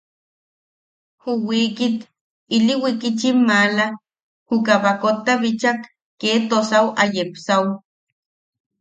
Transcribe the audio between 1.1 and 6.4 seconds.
Ju wiikit, ili wikitchim maala, juka baakotta bichak kee